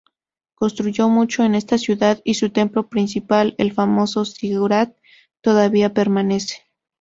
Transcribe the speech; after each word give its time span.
Construyó 0.55 1.09
mucho 1.09 1.43
en 1.43 1.53
esta 1.53 1.77
ciudad, 1.77 2.21
y 2.23 2.33
su 2.33 2.49
templo 2.49 2.89
principal, 2.89 3.53
el 3.59 3.71
famoso 3.71 4.25
zigurat, 4.25 4.97
todavía 5.41 5.93
permanece. 5.93 6.63